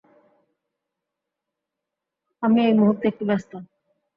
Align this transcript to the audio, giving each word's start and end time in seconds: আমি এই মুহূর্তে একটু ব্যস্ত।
আমি 2.43 2.59
এই 2.67 2.73
মুহূর্তে 2.73 3.05
একটু 3.07 3.23
ব্যস্ত। 3.29 3.51